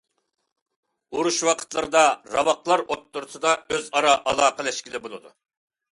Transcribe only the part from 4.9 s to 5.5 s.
بولىدۇ.